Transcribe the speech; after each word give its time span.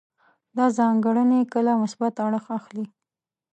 دا 0.57 0.65
ځانګړنې 0.77 1.41
کله 1.53 1.71
مثبت 1.81 2.13
اړخ 2.25 2.45
اخلي. 2.57 2.85